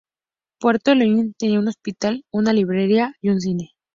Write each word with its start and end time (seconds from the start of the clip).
Puerto 0.59 0.95
Leith 0.95 1.35
tenía 1.37 1.59
un 1.59 1.67
hospital, 1.67 2.25
una 2.31 2.53
librería 2.53 3.13
y 3.21 3.29
un 3.29 3.39
cine. 3.39 3.75